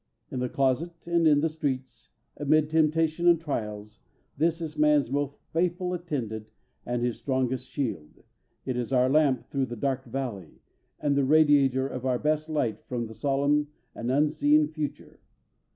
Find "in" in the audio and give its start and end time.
0.31-0.39, 1.27-1.41